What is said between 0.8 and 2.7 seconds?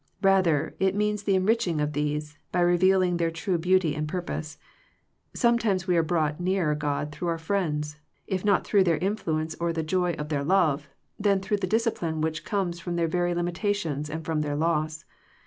means the enriching of these, by